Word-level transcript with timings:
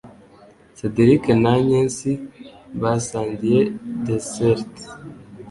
Cedric 0.77 1.23
na 1.43 1.51
agnes 1.57 1.97
basangiye 2.81 3.61
desert. 4.05 4.73